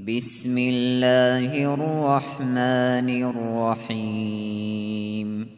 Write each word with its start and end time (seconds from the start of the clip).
بسم 0.00 0.58
الله 0.58 1.74
الرحمن 1.74 3.30
الرحيم. 3.90 5.48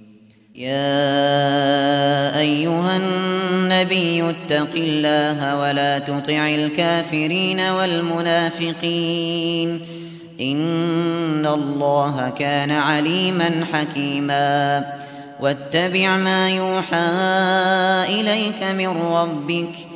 يا 0.55 2.39
أيها 2.39 2.97
النبي 2.97 4.31
اتق 4.31 4.75
الله 4.75 5.59
ولا 5.59 5.99
تطع 5.99 6.49
الكافرين 6.49 7.61
والمنافقين. 7.61 8.79
إن 10.41 11.47
الله 11.47 12.31
كان 12.39 12.71
عليما 12.71 13.65
حكيما. 13.73 14.85
واتبع 15.41 16.17
ما 16.17 16.51
يوحى 16.51 17.09
إليك 18.21 18.63
من 18.63 18.89
ربك. 18.89 19.96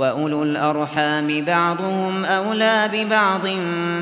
وأولو 0.00 0.42
الأرحام 0.42 1.44
بعضهم 1.44 2.24
أولى 2.24 2.90
ببعض 2.92 3.46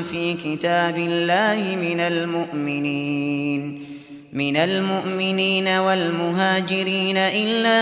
في 0.03 0.33
كتاب 0.33 0.97
الله 0.97 1.75
من 1.75 1.99
المؤمنين 1.99 3.85
من 4.33 4.57
المؤمنين 4.57 5.67
والمهاجرين 5.67 7.17
إلا 7.17 7.81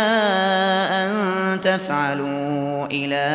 أن 0.92 1.12
تفعلوا 1.62 2.86
إلى 2.86 3.28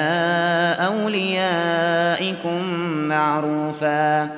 أوليائكم 0.86 2.62
معروفا 3.08 4.30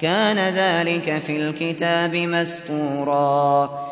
كان 0.00 0.38
ذلك 0.38 1.22
في 1.26 1.36
الكتاب 1.36 2.16
مسطورا 2.16 3.91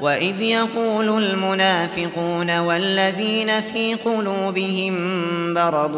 وإذ 0.00 0.40
يقول 0.40 1.24
المنافقون 1.24 2.58
والذين 2.58 3.60
في 3.60 3.94
قلوبهم 3.94 4.94
مرض 5.54 5.96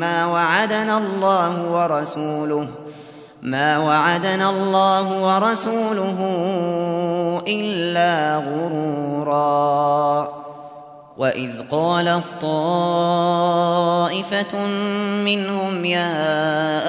ما 0.00 0.26
وعدنا 0.26 0.98
الله 0.98 1.72
ورسوله 1.72 2.68
ما 3.42 3.78
وعدنا 3.78 4.50
الله 4.50 5.22
ورسوله 5.22 6.18
إلا 7.48 8.36
غرورا 8.36 10.28
وإذ 11.18 11.50
قالت 11.70 12.24
طائفة 12.40 13.66
منهم 15.24 15.84
يا 15.84 16.12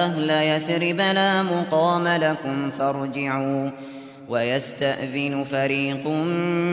أهل 0.04 0.30
يثرب 0.30 0.96
لا 0.96 1.42
مقام 1.42 2.08
لكم 2.08 2.70
فارجعوا 2.70 3.70
ويستأذن 4.28 5.44
فريق 5.44 6.06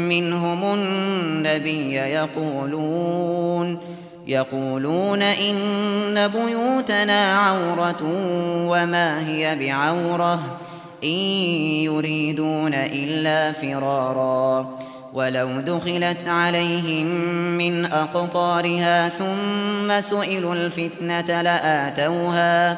منهم 0.09 0.73
النبي 0.73 1.93
يقولون 1.95 3.79
يقولون 4.27 5.21
إن 5.21 6.27
بيوتنا 6.27 7.35
عورة 7.35 8.03
وما 8.67 9.27
هي 9.27 9.55
بعورة 9.55 10.59
إن 11.03 11.19
يريدون 11.83 12.73
إلا 12.73 13.51
فرارا. 13.51 14.79
ولو 15.13 15.59
دخلت 15.59 16.27
عليهم 16.27 17.05
من 17.57 17.85
أقطارها 17.85 19.09
ثم 19.09 19.99
سئلوا 19.99 20.55
الفتنة 20.55 21.41
لآتوها 21.41 22.77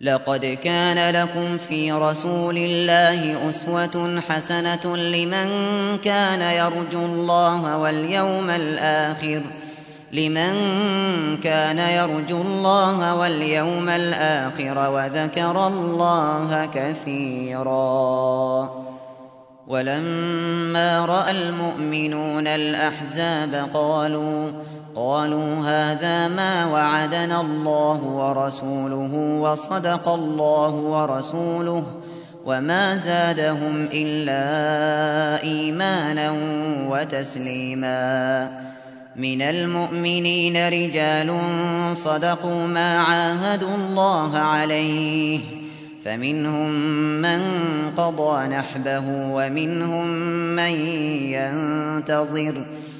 لقد 0.00 0.58
كان 0.64 1.14
لكم 1.14 1.56
في 1.56 1.92
رسول 1.92 2.56
الله 2.56 3.50
أسوة 3.50 4.20
حسنة 4.28 4.96
لمن 4.96 5.48
كان 5.98 6.40
يرجو 6.40 7.04
الله 7.04 7.78
واليوم 7.78 8.50
الآخر 8.50 9.40
ۖ. 9.40 9.70
لمن 10.12 10.52
كان 11.36 11.78
يرجو 11.78 12.42
الله 12.42 13.14
واليوم 13.14 13.88
الآخر 13.88 14.90
وذكر 14.90 15.66
الله 15.66 16.68
كثيرا. 16.74 18.70
ولما 19.66 21.04
رأى 21.06 21.30
المؤمنون 21.30 22.46
الأحزاب 22.46 23.68
قالوا 23.74 24.50
قالوا 25.00 25.56
هذا 25.56 26.28
ما 26.28 26.66
وعدنا 26.66 27.40
الله 27.40 28.00
ورسوله 28.04 29.14
وصدق 29.40 30.08
الله 30.08 30.74
ورسوله 30.74 31.84
وما 32.46 32.96
زادهم 32.96 33.88
إلا 33.92 34.44
إيمانا 35.42 36.34
وتسليما. 36.88 38.00
من 39.16 39.42
المؤمنين 39.42 40.68
رجال 40.68 41.40
صدقوا 41.96 42.66
ما 42.66 42.98
عاهدوا 42.98 43.74
الله 43.74 44.38
عليه 44.38 45.40
فمنهم 46.04 46.70
من 47.22 47.40
قضى 47.96 48.46
نحبه 48.46 49.04
ومنهم 49.08 50.06
من 50.56 50.74
ينتظر. 51.36 52.54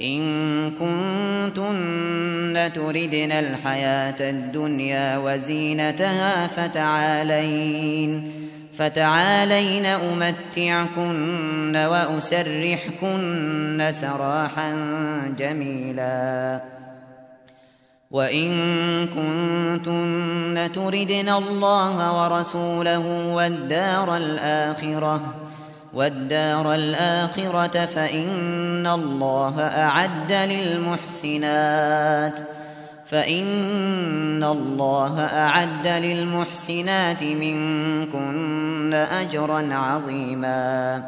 إن 0.00 0.70
كنتن 0.70 2.70
تردن 2.74 3.32
الحياة 3.32 4.30
الدنيا 4.30 5.18
وزينتها 5.18 6.46
فتعالين 6.46 8.32
فتعالين 8.74 9.86
أمتعكن 9.86 11.76
وأسرحكن 11.76 13.88
سراحا 13.90 14.72
جميلا. 15.38 16.60
وإن 18.10 18.50
كنتن 19.06 20.72
تردن 20.72 21.28
الله 21.28 22.22
ورسوله 22.22 23.34
والدار 23.34 24.16
الآخرة 24.16 25.47
والدار 25.94 26.74
الآخرة 26.74 27.86
فإن 27.86 28.86
الله 28.86 29.60
أعد 29.60 30.32
للمحسنات 30.32 32.38
ۖ 32.38 32.58
فإن 33.10 34.44
الله 34.44 35.20
أعد 35.20 35.86
للمحسنات 35.86 37.22
منكن 37.22 38.94
أجرا 38.94 39.74
عظيما. 39.74 41.02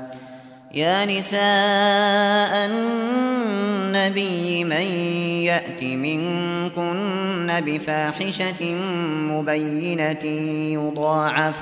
يا 0.75 1.05
نساء 1.05 2.71
النبي 2.71 4.65
من 4.65 4.87
يأت 5.45 5.83
منكن 5.83 7.63
بفاحشة 7.67 8.75
مبينة 9.31 10.25
يضاعف 10.73 11.61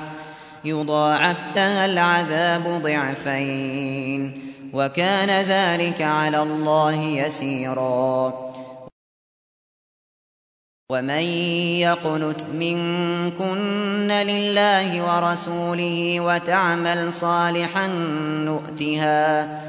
يضاعف 0.65 1.55
لها 1.55 1.85
العذاب 1.85 2.81
ضعفين 2.81 4.53
وكان 4.73 5.29
ذلك 5.29 6.01
على 6.01 6.41
الله 6.41 7.01
يسيراً. 7.01 8.49
ومن 10.91 11.23
يقنت 11.79 12.43
منكن 12.43 14.07
لله 14.07 14.89
ورسوله 15.03 16.19
وتعمل 16.19 17.13
صالحا 17.13 17.87
نؤتها 18.45 19.59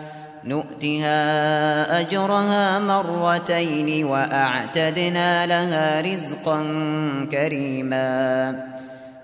نؤتها 0.44 2.00
أجرها 2.00 2.78
مرتين 2.78 4.04
وأعتدنا 4.04 5.46
لها 5.46 6.00
رزقا 6.00 6.62
كريما. 7.32 8.79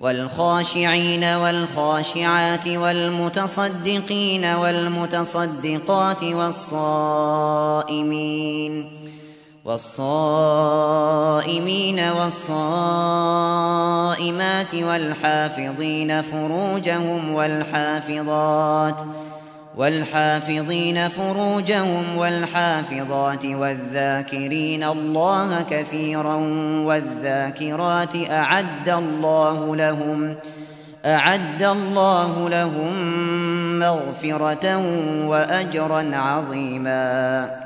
والخاشعين 0.00 1.24
والخاشعات 1.24 2.68
والمتصدقين 2.68 4.44
والمتصدقات 4.44 6.22
والصائمين 6.22 7.66
والصائمين 9.64 10.48
والصائمات 12.00 13.54
والحافظين 14.74 16.22
فروجهم 16.22 17.32
والحافظات 17.32 19.00
والحافظين 19.76 21.08
فروجهم 21.08 22.16
والحافظات 22.16 23.44
والذاكرين 23.44 24.84
الله 24.84 25.62
كثيرا 25.70 26.34
والذاكرات 26.84 28.30
أعد 28.30 28.88
الله 28.88 29.76
لهم 29.76 30.36
أعد 31.06 31.62
الله 31.62 32.48
لهم 32.48 32.94
مغفرة 33.78 34.76
وأجرا 35.26 36.16
عظيما 36.16 37.65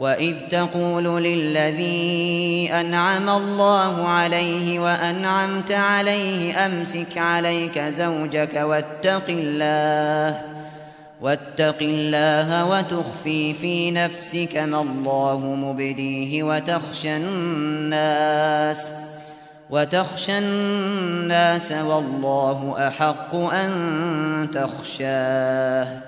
وإذ 0.00 0.34
تقول 0.50 1.04
للذي 1.04 2.70
أنعم 2.72 3.28
الله 3.28 4.08
عليه 4.08 4.78
وأنعمت 4.80 5.72
عليه 5.72 6.66
أمسك 6.66 7.18
عليك 7.18 7.78
زوجك 7.78 8.54
واتق 8.54 9.24
الله 9.28 10.42
واتق 11.20 11.76
الله 11.80 12.64
وتخفي 12.64 13.54
في 13.54 13.90
نفسك 13.90 14.56
ما 14.56 14.80
الله 14.80 15.38
مبديه 15.38 16.42
وتخشى 16.42 17.16
الناس 17.16 18.90
وتخشى 19.70 20.38
الناس 20.38 21.72
والله 21.72 22.88
أحق 22.88 23.34
أن 23.34 24.48
تخشاه 24.52 26.07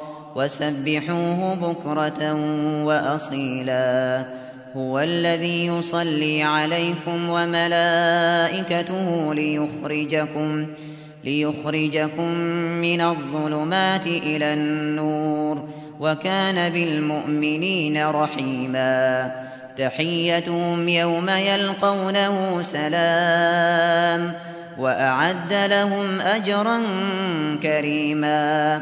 وسبحوه 0.35 1.55
بكرة 1.55 2.33
وأصيلا. 2.83 4.25
هو 4.77 4.99
الذي 4.99 5.65
يصلي 5.65 6.43
عليكم 6.43 7.29
وملائكته 7.29 9.33
ليخرجكم 9.33 10.67
ليخرجكم 11.23 12.31
من 12.81 13.01
الظلمات 13.01 14.07
إلى 14.07 14.53
النور 14.53 15.69
وكان 15.99 16.73
بالمؤمنين 16.73 18.05
رحيما. 18.05 19.31
تحيتهم 19.77 20.89
يوم 20.89 21.29
يلقونه 21.29 22.61
سلام 22.61 24.33
وأعد 24.79 25.53
لهم 25.53 26.21
أجرا 26.21 26.81
كريما. 27.63 28.81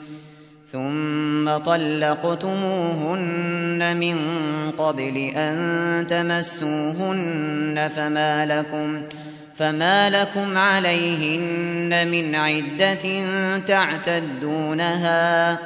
ثم 0.71 1.57
طلقتموهن 1.57 3.17
من 3.97 4.17
قبل 4.77 5.31
أن 5.35 6.07
تمسوهن 6.09 7.89
فما 7.95 8.45
لكم 8.45 9.03
فما 9.55 10.09
لكم 10.09 10.57
عليهن 10.57 12.07
من 12.07 12.35
عدة 12.35 13.25
تعتدونها. 13.67 15.57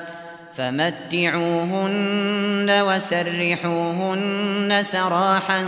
فمتعوهن 0.57 2.69
وسرحوهن 2.69 4.79
سراحا 4.81 5.65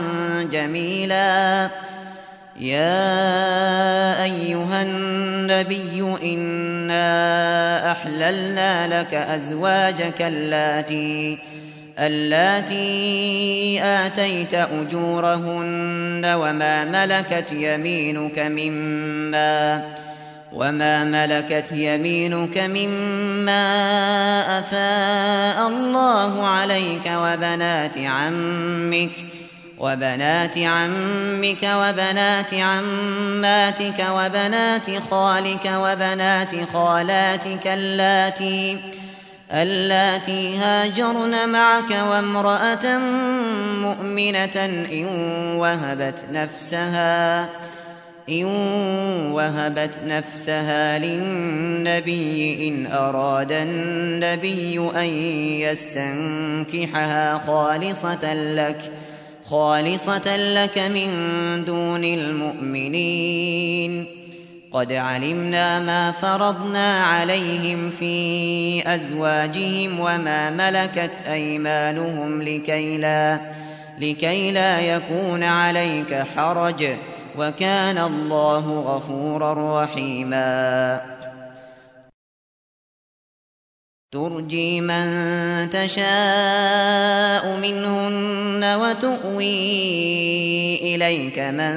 جميلا. 0.51 1.69
يا 2.59 4.23
أيها 4.23 4.81
النبي 4.81 6.15
إنا 6.23 7.91
أحللنا 7.91 8.99
لك 9.01 9.13
أزواجك 9.13 10.21
اللاتي 10.21 11.37
اللاتي 11.99 13.83
آتيت 13.83 14.53
أجورهن 14.53 16.21
وما 16.25 16.85
ملكت 16.85 17.51
يمينك 17.51 18.39
مما 18.39 19.83
وما 20.53 21.03
ملكت 21.03 21.71
يمينك 21.71 22.57
مما 22.57 23.59
أفاء 24.59 25.67
الله 25.67 26.47
عليك 26.47 27.05
وبنات 27.07 27.97
عمك 27.97 29.36
وبنات 29.79 30.57
عمك 30.57 31.63
وبنات 31.63 32.53
عماتك 32.53 34.05
وبنات 34.11 34.85
خالك 35.11 35.71
وبنات 35.75 36.51
خالاتك 36.73 37.67
اللاتي 37.67 38.77
اللاتي 39.53 40.57
هاجرن 40.57 41.49
معك 41.49 41.91
وامرأة 41.91 42.97
مؤمنة 43.81 44.55
إن 44.91 45.05
وهبت 45.57 46.25
نفسها 46.31 47.49
إن 48.29 48.45
وهبت 49.31 49.99
نفسها 50.05 50.99
للنبي 50.99 52.67
إن 52.67 52.91
أراد 52.91 53.51
النبي 53.51 54.91
أن 54.95 55.07
يستنكحها 55.61 57.37
خالصة 57.37 58.33
لك 58.33 58.91
خالصة 59.49 60.37
لك 60.37 60.77
من 60.77 61.09
دون 61.65 62.03
المؤمنين. 62.03 64.05
قد 64.71 64.93
علمنا 64.93 65.79
ما 65.79 66.11
فرضنا 66.11 67.03
عليهم 67.03 67.89
في 67.89 68.95
أزواجهم 68.95 69.99
وما 69.99 70.49
ملكت 70.49 71.11
أيمانهم 71.27 72.41
لكي 72.41 72.97
لا, 72.97 73.39
لكي 73.99 74.51
لا 74.51 74.79
يكون 74.79 75.43
عليك 75.43 76.23
حرج. 76.35 76.85
وكان 77.37 77.97
الله 77.97 78.79
غفورا 78.79 79.83
رحيما. 79.83 81.16
ترجي 84.17 84.81
من 84.81 85.69
تشاء 85.69 87.57
منهن 87.57 88.63
وتؤوي 88.63 89.45
إليك 90.95 91.39
من 91.39 91.75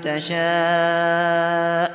تشاء. 0.00 1.90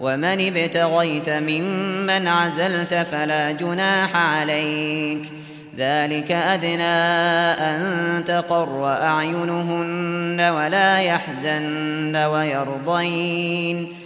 ومن 0.00 0.56
ابتغيت 0.56 1.28
ممن 1.28 2.28
عزلت 2.28 2.94
فلا 2.94 3.52
جناح 3.52 4.16
عليك. 4.16 5.22
ذلك 5.78 6.32
أدنى 6.32 6.82
أن 7.60 8.24
تقر 8.24 8.86
أعينهن 8.86 10.40
ولا 10.40 11.00
يحزن 11.00 12.16
ويرضين. 12.16 14.05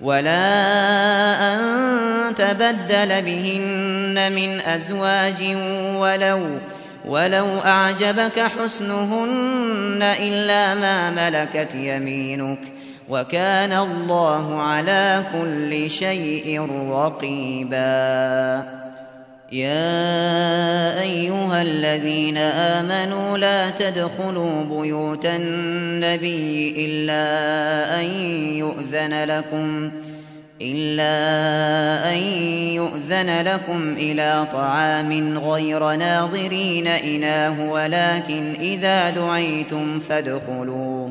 ولا 0.00 1.54
أن 1.54 2.34
تبدل 2.34 3.22
بهن 3.22 4.32
من 4.32 4.60
أزواج 4.60 5.56
ولو 5.96 6.40
ولو 7.04 7.46
أعجبك 7.58 8.40
حسنهن 8.40 10.02
إلا 10.02 10.74
ما 10.74 11.10
ملكت 11.10 11.74
يمينك 11.74 12.58
وكان 13.08 13.72
الله 13.72 14.62
على 14.62 15.22
كل 15.32 15.90
شيء 15.90 16.68
رقيباً 16.90 18.85
يا 19.52 21.00
أيها 21.00 21.62
الذين 21.62 22.36
آمنوا 22.36 23.38
لا 23.38 23.70
تدخلوا 23.70 24.64
بيوت 24.64 25.26
النبي 25.26 26.74
إلا 26.86 28.00
أن 28.00 28.04
يؤذن 28.54 29.24
لكم 29.24 29.90
إلا 30.62 32.12
أن 32.12 32.18
يؤذن 32.74 33.42
لكم 33.42 33.94
إلى 33.98 34.46
طعام 34.52 35.38
غير 35.38 35.94
ناظرين 35.94 36.86
إناه 36.86 37.70
ولكن 37.70 38.54
إذا 38.60 39.10
دعيتم 39.10 39.98
فادخلوا 39.98 41.10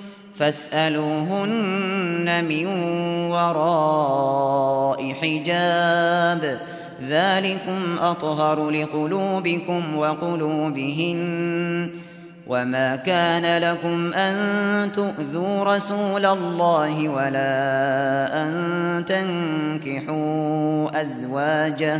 فاسألوهن 0.41 2.43
من 2.43 2.67
وراء 3.31 5.13
حجاب. 5.13 6.59
ذلكم 7.07 7.99
أطهر 7.99 8.69
لقلوبكم 8.69 9.95
وقلوبهن. 9.95 11.89
وما 12.47 12.95
كان 12.95 13.61
لكم 13.61 14.13
أن 14.13 14.91
تؤذوا 14.91 15.63
رسول 15.63 16.25
الله 16.25 17.09
ولا 17.09 18.43
أن 18.43 19.03
تنكحوا 19.07 21.01
أزواجه. 21.01 21.99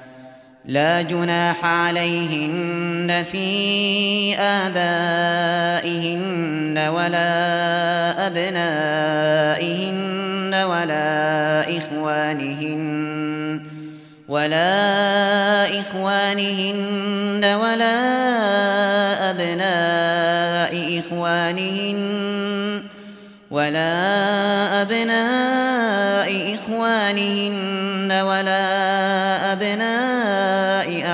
لا 0.65 1.01
جناح 1.01 1.65
عليهن 1.65 3.23
في 3.31 4.35
آبائهن 4.37 5.87
ولا 6.77 8.27
أبنائهن 8.27 9.51
ولا 10.53 11.77
إخوانهن 11.77 13.61
ولا 14.27 15.79
إخوانهن 15.79 17.45
ولا 17.45 17.99
أبناء 19.29 20.99
إخوانهن 20.99 22.01
ولا 23.51 24.81
أبناء 24.81 25.40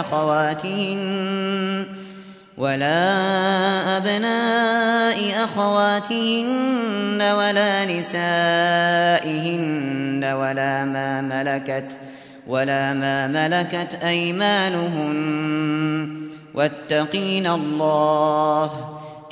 أخواتهن 0.08 1.86
ولا 2.58 3.98
أبناء 3.98 5.44
أخواتهن 5.44 7.22
ولا 7.22 7.86
نسائهن 7.86 8.16
ولا 10.24 10.86
ما 10.86 11.22
ملكت 11.22 11.92
ولا 12.48 12.94
ما 12.94 13.28
ملكت 13.28 14.00
أيمانهن 14.04 15.18
واتقين 16.54 17.48
الله 17.48 18.72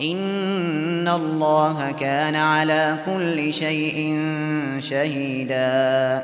إن 0.02 1.08
الله 1.08 1.92
كان 1.92 2.36
على 2.36 2.98
كل 3.06 3.54
شيء 3.54 4.20
شهيدا 4.80 6.24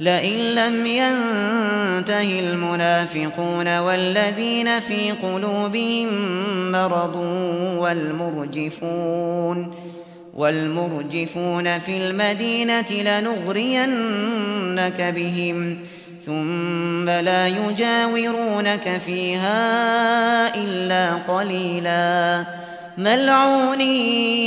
لئن 0.00 0.38
لم 0.54 0.86
ينته 0.86 2.38
المنافقون 2.40 3.78
والذين 3.78 4.80
في 4.80 5.10
قلوبهم 5.10 6.08
مرض 6.72 7.16
والمرجفون 7.80 9.74
والمرجفون 10.34 11.78
في 11.78 11.96
المدينة 11.96 12.92
لنغرينك 12.92 14.20
بهم 15.16 15.78
ثم 16.26 17.08
لا 17.08 17.48
يجاورونك 17.48 18.98
فيها 18.98 20.54
إلا 20.54 21.14
قليلاً 21.14 22.44
ملعونين 22.98 24.46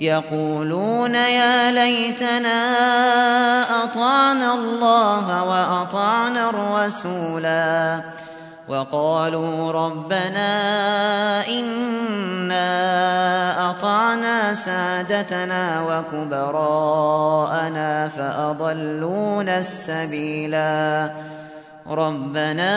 يقولون 0.00 1.14
يا 1.14 1.70
ليتنا 1.70 2.64
أطعنا 3.84 4.54
الله 4.54 5.44
وأطعنا 5.44 6.50
الرسولا 6.50 8.00
وقالوا 8.68 9.72
ربنا 9.72 10.48
إنا 11.48 12.70
أطعنا 13.70 14.54
سادتنا 14.54 15.82
وكبراءنا 16.12 18.08
فأضلونا 18.08 19.58
السبيلا 19.58 21.10
ربنا 21.90 22.76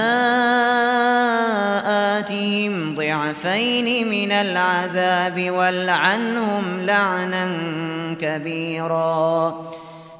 آتهم 2.19 2.95
ضعفين 2.95 4.09
من 4.09 4.31
العذاب 4.31 5.51
والعنهم 5.51 6.81
لعنا 6.81 7.51
كبيرا. 8.21 9.55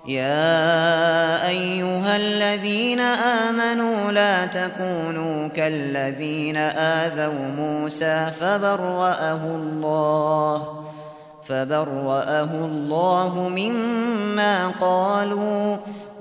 يا 0.06 1.48
أيها 1.48 2.16
الذين 2.16 3.00
آمنوا 3.00 4.12
لا 4.12 4.46
تكونوا 4.46 5.48
كالذين 5.48 6.58
آذوا 6.58 7.48
موسى 7.58 8.32
فبرأه 8.40 9.42
الله 9.46 10.84
فبرأه 11.44 12.52
الله 12.52 13.50
مما 13.50 14.68
قالوا 14.68 15.78